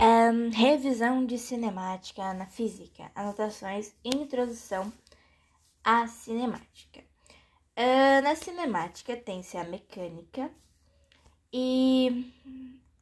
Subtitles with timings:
[0.00, 3.10] Um, revisão de cinemática na física.
[3.16, 4.92] Anotações e introdução
[5.82, 7.00] à cinemática.
[7.76, 10.50] Uh, na cinemática tem-se a mecânica
[11.52, 12.32] e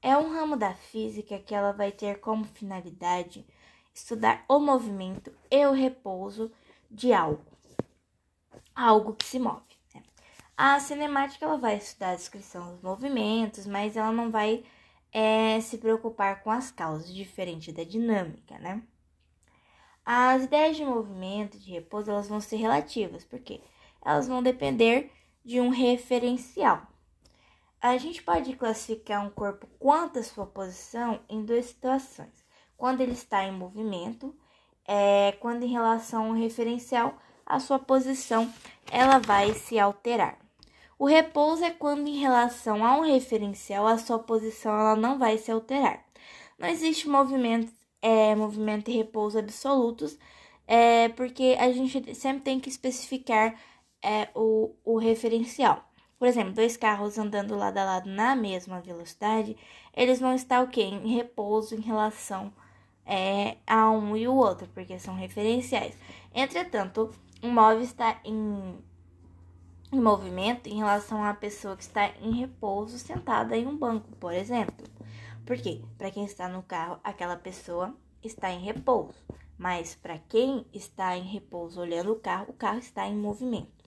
[0.01, 3.44] é um ramo da física que ela vai ter como finalidade
[3.92, 6.50] estudar o movimento e o repouso
[6.90, 7.44] de algo,
[8.74, 9.60] algo que se move.
[9.94, 10.02] Né?
[10.56, 14.64] A cinemática ela vai estudar a descrição dos movimentos, mas ela não vai
[15.12, 18.83] é, se preocupar com as causas, diferente da dinâmica, né?
[20.05, 23.60] As ideias de movimento, de repouso, elas vão ser relativas, porque
[24.05, 25.10] elas vão depender
[25.45, 26.87] de um referencial.
[27.80, 32.45] A gente pode classificar um corpo quanto à sua posição em duas situações.
[32.77, 34.34] Quando ele está em movimento,
[34.87, 38.52] é, quando em relação ao referencial, a sua posição
[38.91, 40.38] ela vai se alterar.
[40.98, 45.37] O repouso é quando em relação a um referencial, a sua posição ela não vai
[45.38, 46.04] se alterar.
[46.59, 50.18] Não existe movimento, é, movimento e repouso absolutos,
[50.66, 53.60] é, porque a gente sempre tem que especificar
[54.02, 55.84] é, o, o referencial.
[56.18, 59.56] Por exemplo, dois carros andando lado a lado na mesma velocidade,
[59.95, 60.82] eles vão estar o quê?
[60.82, 62.52] Em repouso em relação
[63.04, 65.97] é, a um e o outro, porque são referenciais.
[66.34, 67.12] Entretanto,
[67.43, 68.78] um móvel está em
[69.97, 74.33] em movimento em relação à pessoa que está em repouso sentada em um banco, por
[74.33, 74.87] exemplo.
[75.44, 79.15] Porque para quem está no carro, aquela pessoa está em repouso,
[79.56, 83.84] mas para quem está em repouso olhando o carro, o carro está em movimento.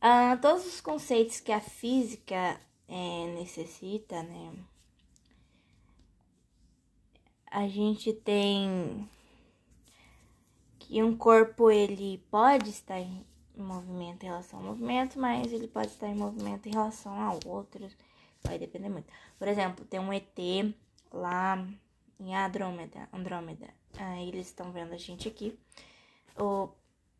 [0.00, 4.52] Ah, todos os conceitos que a física é, necessita, né?
[7.50, 9.08] A gente tem
[10.78, 13.24] que um corpo ele pode estar em
[13.56, 17.38] em movimento em relação ao movimento, mas ele pode estar em movimento em relação a
[17.46, 17.96] outros.
[18.42, 19.12] Vai depender muito.
[19.38, 20.38] Por exemplo, tem um ET
[21.12, 21.66] lá
[22.18, 23.08] em Andrômeda.
[23.12, 23.68] Andrômeda.
[23.98, 25.58] Aí eles estão vendo a gente aqui.
[26.36, 26.68] O,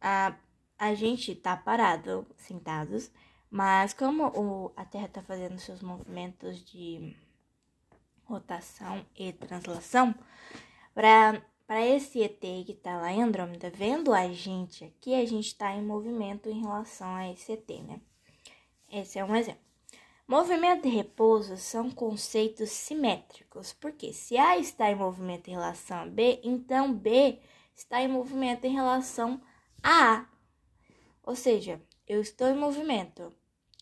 [0.00, 0.34] a,
[0.78, 3.10] a gente tá parado, sentados,
[3.50, 7.14] mas como o, a Terra tá fazendo seus movimentos de
[8.24, 10.14] rotação e translação,
[10.94, 15.46] para para esse ET que está lá em Andrômeda vendo a gente aqui, a gente
[15.46, 17.98] está em movimento em relação a esse ET, né?
[18.90, 19.62] Esse é um exemplo.
[20.28, 26.04] Movimento e repouso são conceitos simétricos, porque se A está em movimento em relação a
[26.04, 27.38] B, então B
[27.74, 29.40] está em movimento em relação
[29.82, 30.26] a A.
[31.22, 33.32] Ou seja, eu estou em movimento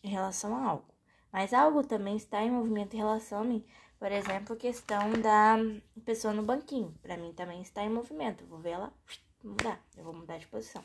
[0.01, 0.95] em relação a algo,
[1.29, 3.65] mas algo também está em movimento em relação a mim.
[4.01, 5.57] Por exemplo, questão da
[6.03, 6.91] pessoa no banquinho.
[7.03, 8.43] Para mim também está em movimento.
[8.47, 8.91] vou ver ela
[9.43, 9.79] mudar.
[9.95, 10.83] Eu vou mudar de posição.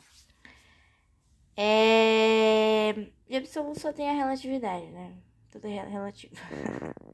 [1.55, 2.93] É...
[3.27, 5.17] De absoluto só tem a relatividade, né?
[5.49, 6.35] Tudo é relativo.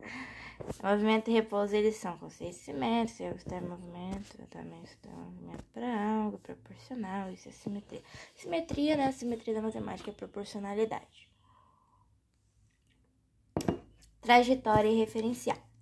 [0.83, 3.21] movimento e repouso, eles são conceitos simétricos.
[3.21, 7.31] Eu estou em movimento, eu também estou em movimento para algo, proporcional.
[7.31, 8.03] Isso é simetria.
[8.35, 9.09] Simetria, né?
[9.13, 11.29] Simetria da matemática é proporcionalidade.
[14.19, 15.72] Trajetória e referencial.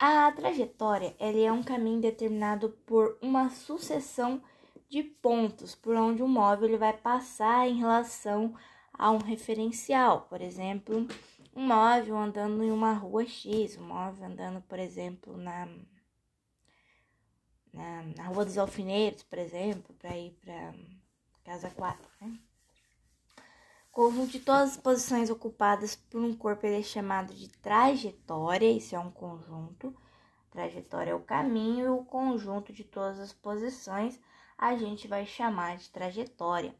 [0.00, 4.40] A trajetória ela é um caminho determinado por uma sucessão
[4.88, 8.54] de pontos por onde um móvel ele vai passar em relação
[8.92, 10.22] a um referencial.
[10.22, 11.04] Por exemplo,
[11.54, 15.66] um móvel andando em uma rua X, um móvel andando, por exemplo, na,
[17.72, 20.74] na, na Rua dos Alfineiros, por exemplo, para ir para
[21.42, 22.08] Casa 4.
[22.20, 22.38] Né?
[23.98, 28.94] Conjunto de todas as posições ocupadas por um corpo ele é chamado de trajetória, isso
[28.94, 29.92] é um conjunto.
[30.52, 34.20] Trajetória é o caminho e o conjunto de todas as posições
[34.56, 36.72] a gente vai chamar de trajetória.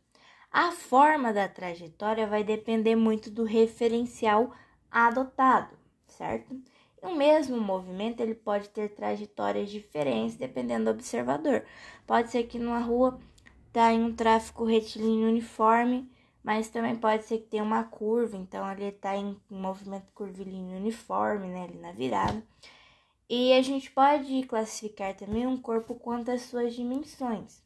[0.48, 4.54] A forma da trajetória vai depender muito do referencial
[4.88, 5.76] adotado,
[6.06, 6.56] certo?
[7.02, 11.64] O mesmo movimento ele pode ter trajetórias diferentes dependendo do observador.
[12.06, 13.18] Pode ser que numa rua
[13.72, 16.08] tá em um tráfego retilíneo uniforme
[16.42, 21.48] mas também pode ser que tenha uma curva, então ele está em movimento curvilíneo uniforme,
[21.48, 22.42] né, ali na virada.
[23.28, 27.62] E a gente pode classificar também um corpo quanto às suas dimensões.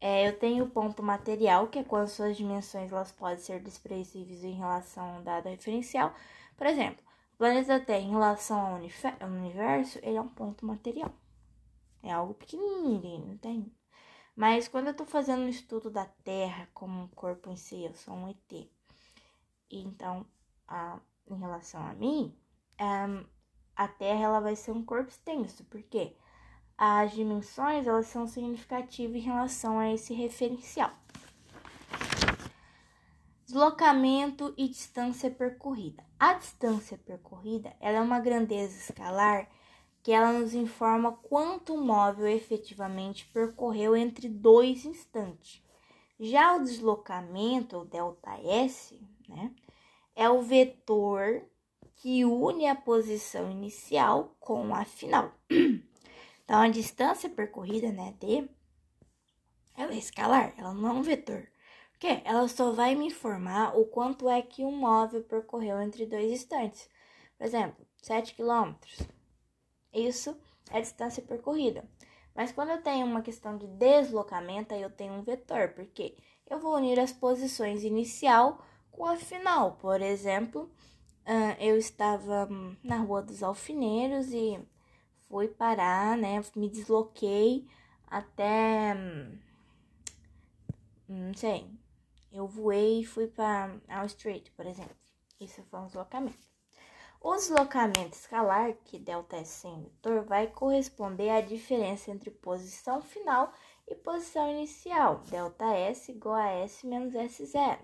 [0.00, 4.44] É, eu tenho o ponto material, que é quando suas dimensões elas podem ser desprezíveis
[4.44, 6.14] em relação a um dado referencial.
[6.56, 7.02] Por exemplo,
[7.34, 8.58] o planeta Terra em relação
[9.20, 11.12] ao universo, ele é um ponto material.
[12.02, 13.72] É algo pequenininho, não tem
[14.36, 17.94] mas quando eu tô fazendo um estudo da Terra como um corpo em si, eu
[17.94, 18.68] sou um ET.
[19.70, 20.26] Então,
[20.66, 22.36] a, em relação a mim,
[22.80, 23.24] um,
[23.76, 26.16] a Terra ela vai ser um corpo extenso, porque
[26.76, 30.90] as dimensões elas são significativas em relação a esse referencial.
[33.46, 36.04] Deslocamento e distância percorrida.
[36.18, 39.48] A distância percorrida ela é uma grandeza escalar
[40.04, 45.62] que ela nos informa quanto o móvel efetivamente percorreu entre dois instantes.
[46.20, 48.92] Já o deslocamento, o ΔS,
[49.26, 49.50] né,
[50.14, 51.42] é o vetor
[51.96, 55.32] que une a posição inicial com a final.
[56.44, 58.46] Então, a distância percorrida, né, D,
[59.74, 61.48] ela é escalar, ela não é um vetor.
[61.92, 66.30] Porque ela só vai me informar o quanto é que um móvel percorreu entre dois
[66.30, 66.86] instantes.
[67.38, 68.74] Por exemplo, 7 km.
[69.94, 70.36] Isso
[70.70, 71.84] é distância percorrida.
[72.34, 76.16] Mas quando eu tenho uma questão de deslocamento, aí eu tenho um vetor, porque
[76.50, 79.76] eu vou unir as posições inicial com a final.
[79.76, 80.68] Por exemplo,
[81.60, 82.48] eu estava
[82.82, 84.58] na Rua dos Alfineiros e
[85.28, 86.42] fui parar, né?
[86.56, 87.66] Me desloquei
[88.06, 88.94] até.
[91.08, 91.70] Não sei.
[92.32, 94.96] Eu voei e fui para All Street, por exemplo.
[95.40, 96.53] Isso foi um deslocamento.
[97.24, 103.50] O deslocamento escalar, que ΔS sem vetor, vai corresponder à diferença entre posição final
[103.88, 107.78] e posição inicial, ΔS igual a S menos S0.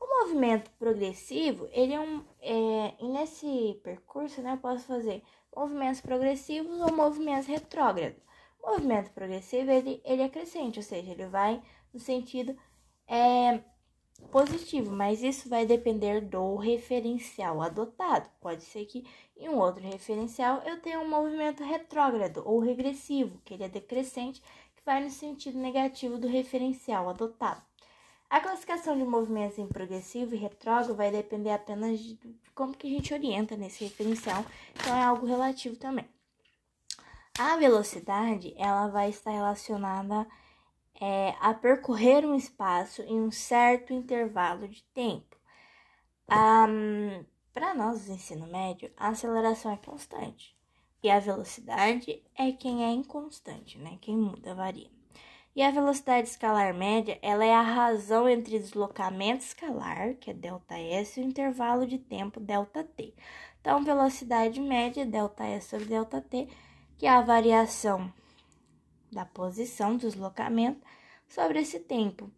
[0.00, 2.24] O movimento progressivo, ele é um.
[2.42, 5.22] É, e nesse percurso, né, eu posso fazer
[5.54, 8.20] movimentos progressivos ou movimentos retrógrados.
[8.60, 11.62] O movimento progressivo, ele, ele é crescente, ou seja, ele vai
[11.92, 12.58] no sentido
[13.06, 13.62] é,
[14.30, 18.28] positivo, mas isso vai depender do referencial adotado.
[18.40, 19.06] Pode ser que
[19.36, 24.40] em um outro referencial eu tenha um movimento retrógrado ou regressivo, que ele é decrescente,
[24.74, 27.62] que vai no sentido negativo do referencial adotado.
[28.28, 32.18] A classificação de movimentos em progressivo e retrógrado vai depender apenas de
[32.54, 34.44] como que a gente orienta nesse referencial,
[34.74, 36.08] então é algo relativo também.
[37.38, 40.26] A velocidade, ela vai estar relacionada
[41.00, 45.36] é, a percorrer um espaço em um certo intervalo de tempo.
[46.28, 50.56] Ah, um, Para nós do ensino médio, a aceleração é constante
[51.02, 53.98] e a velocidade é quem é inconstante, né?
[54.00, 54.90] Quem muda varia.
[55.54, 60.76] E a velocidade escalar média, ela é a razão entre deslocamento escalar, que é delta
[60.76, 63.14] S, e o intervalo de tempo delta t.
[63.60, 66.48] Então, velocidade média delta S sobre delta t,
[66.98, 68.12] que é a variação
[69.14, 70.80] da posição do deslocamento
[71.28, 72.30] sobre esse tempo,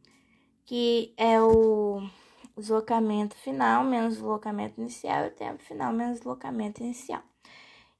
[0.64, 2.08] que é o
[2.56, 7.22] deslocamento final menos deslocamento inicial e o tempo final menos deslocamento inicial.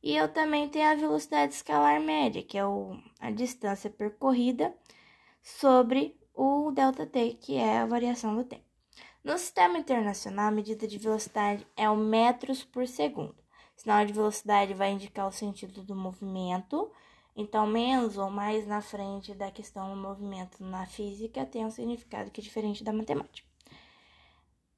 [0.03, 4.73] E eu também tenho a velocidade escalar média, que é o, a distância percorrida
[5.43, 8.65] sobre o ΔT, que é a variação do tempo.
[9.25, 13.35] No sistema internacional, a medida de velocidade é o metros por segundo.
[13.77, 16.91] O sinal de velocidade vai indicar o sentido do movimento,
[17.37, 22.31] então menos ou mais na frente da questão do movimento na física tem um significado
[22.31, 23.47] que é diferente da matemática.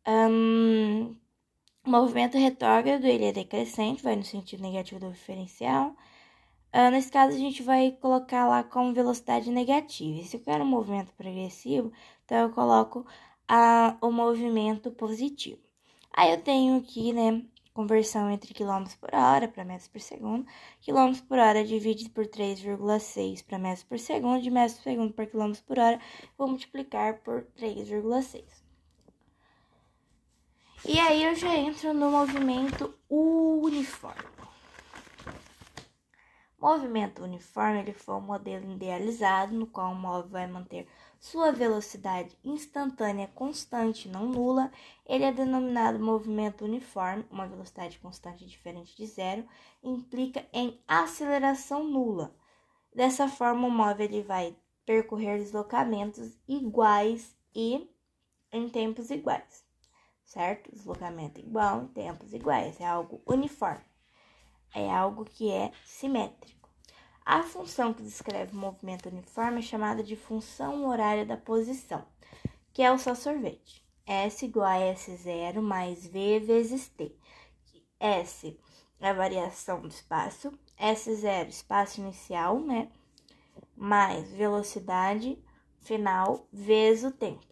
[0.06, 1.14] Um,
[1.87, 5.94] o movimento retrógrado ele é decrescente, vai no sentido negativo do referencial.
[6.75, 10.20] Uh, nesse caso, a gente vai colocar lá como velocidade negativa.
[10.20, 11.93] E se eu quero um movimento progressivo,
[12.25, 13.06] então eu coloco
[14.02, 15.61] o movimento positivo.
[16.12, 17.43] Aí eu tenho aqui, né,
[17.78, 20.44] conversão entre quilômetros por hora para metros por segundo.
[20.80, 25.26] Quilômetros por hora dividido por 3,6 para metros por segundo, de metros por segundo por
[25.26, 26.00] quilômetros por hora,
[26.36, 28.42] vou multiplicar por 3,6.
[30.84, 34.25] E aí eu já entro no movimento uniforme.
[36.58, 40.88] Movimento uniforme ele foi um modelo idealizado no qual o móvel vai manter
[41.20, 44.70] sua velocidade instantânea constante, não nula.
[45.06, 49.46] Ele é denominado movimento uniforme, uma velocidade constante diferente de zero,
[49.82, 52.34] implica em aceleração nula.
[52.94, 54.56] Dessa forma, o móvel ele vai
[54.87, 57.88] percorrer deslocamentos iguais e
[58.50, 59.64] em tempos iguais,
[60.25, 60.70] certo?
[60.72, 63.88] Deslocamento igual em tempos iguais, é algo uniforme
[64.75, 66.57] é algo que é simétrico.
[67.30, 72.02] A função que descreve o movimento uniforme é chamada de função horária da posição,
[72.73, 73.85] que é o só sorvete.
[74.06, 77.14] S igual a S0 mais V vezes T.
[78.00, 78.58] S
[78.99, 82.90] é a variação do espaço, S0 espaço inicial, né?
[83.76, 85.38] Mais velocidade
[85.82, 87.47] final vezes o tempo.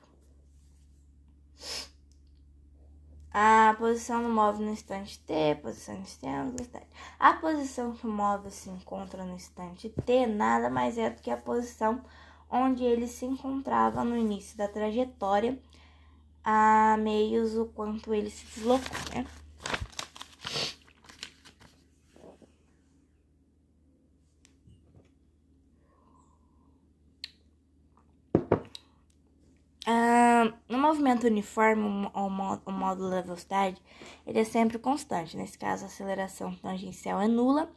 [3.39, 6.87] A posição do móvel no instante T, posição inicial no instante.
[7.21, 11.31] A posição que o móvel se encontra no instante T nada mais é do que
[11.31, 12.01] a posição
[12.51, 15.61] onde ele se encontrava no início da trajetória,
[16.43, 19.27] a meios o quanto ele se deslocou, né?
[30.69, 32.29] no movimento uniforme, o,
[32.73, 33.81] módulo da velocidade
[34.27, 35.37] ele é sempre constante.
[35.37, 37.71] Nesse caso, a aceleração tangencial é nula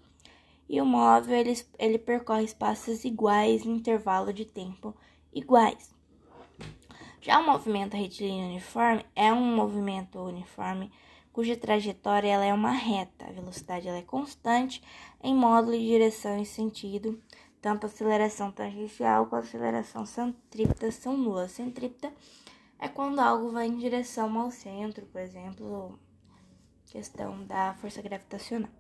[0.68, 4.96] e o móvel ele, ele percorre espaços iguais em intervalo de tempo
[5.34, 5.94] iguais.
[7.22, 10.92] Já o movimento retilíneo uniforme é um movimento uniforme
[11.34, 14.82] cuja trajetória ela é uma reta, a velocidade ela é constante
[15.22, 17.22] em módulo de direção e sentido,
[17.62, 21.52] tanto a aceleração tangencial quanto a aceleração centrípeta são nulas.
[21.52, 22.12] Centrípeta
[22.80, 26.00] é quando algo vai em direção ao centro, por exemplo,
[26.86, 28.72] questão da força gravitacional.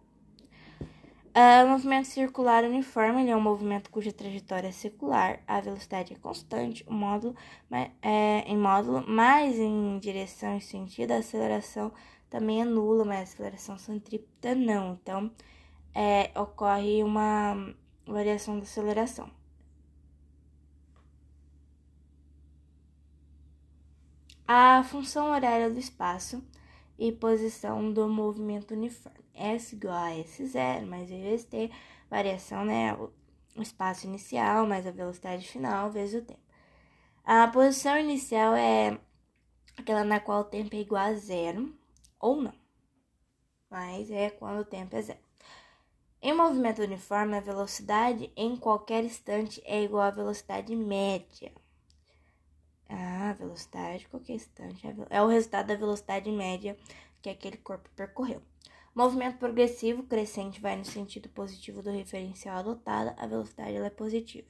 [1.29, 6.15] Uh, o movimento circular uniforme é um movimento cuja trajetória é circular, a velocidade é
[6.17, 7.35] constante, o módulo
[8.01, 11.91] é, em módulo, mas em direção e sentido a aceleração
[12.29, 14.93] também é nula, mas a aceleração centrípeta não.
[15.01, 15.31] Então,
[15.93, 17.73] é, ocorre uma
[18.07, 19.29] variação da aceleração.
[24.51, 26.43] A função horária do espaço
[26.97, 29.19] e posição do movimento uniforme.
[29.31, 31.69] S igual a S0 mais VST,
[32.09, 32.95] variação, né?
[32.95, 36.41] O espaço inicial mais a velocidade final vezes o tempo.
[37.23, 38.99] A posição inicial é
[39.77, 41.71] aquela na qual o tempo é igual a zero
[42.19, 42.55] ou não,
[43.69, 45.19] mas é quando o tempo é zero.
[46.23, 51.53] Em movimento uniforme, a velocidade em qualquer instante é igual à velocidade média.
[52.89, 56.75] Ah, velocidade qualquer instante é o resultado da velocidade média
[57.21, 58.41] que aquele corpo percorreu.
[58.95, 64.47] Movimento progressivo crescente vai no sentido positivo do referencial adotado, a velocidade é positiva.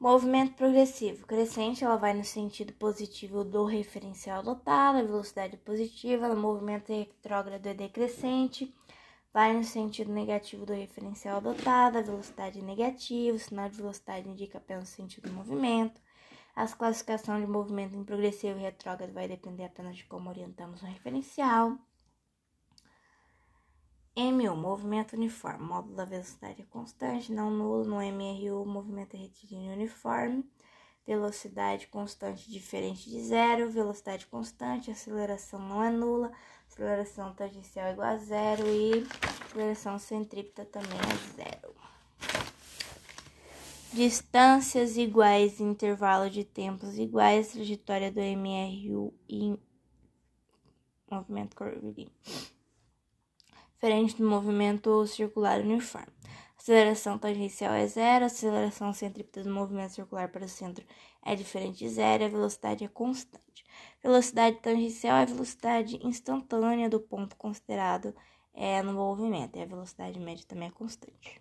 [0.00, 1.26] Movimento progressivo.
[1.26, 6.28] Crescente, ela vai no sentido positivo do referencial adotado, a velocidade positiva.
[6.28, 8.72] No movimento retrógrado é decrescente,
[9.34, 13.36] vai no sentido negativo do referencial adotado, a velocidade negativa.
[13.36, 16.00] O sinal de velocidade indica apenas o sentido do movimento.
[16.54, 20.86] As classificações de movimento em progressivo e retrógrado vai depender apenas de como orientamos o
[20.86, 21.76] referencial.
[24.18, 25.64] M1, movimento uniforme.
[25.64, 27.84] Módulo da velocidade é constante, não nulo.
[27.84, 30.44] No MRU, movimento é retilíneo uniforme.
[31.06, 33.70] Velocidade constante diferente de zero.
[33.70, 36.32] Velocidade constante, aceleração não é nula.
[36.68, 38.66] Aceleração tangencial é igual a zero.
[38.66, 39.06] E
[39.46, 41.76] aceleração centrípeta também é zero.
[43.92, 49.56] Distâncias iguais, intervalo de tempos iguais, trajetória do MRU e
[51.08, 52.12] movimento curvilíneo
[53.78, 56.12] diferente do movimento circular uniforme.
[56.58, 60.84] aceleração tangencial é zero, a aceleração centrípeta do movimento circular para o centro
[61.24, 63.64] é diferente de zero, a velocidade é constante.
[64.02, 68.12] Velocidade tangencial é a velocidade instantânea do ponto considerado
[68.52, 71.40] é, no movimento, e a velocidade média também é constante.